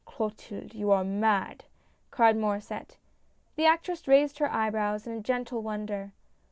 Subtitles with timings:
[0.03, 1.65] "Clotilde, you are mad!"
[2.09, 2.97] cried Maurdsset.
[3.55, 6.13] The actress raised her eyebrows in gentle wonder.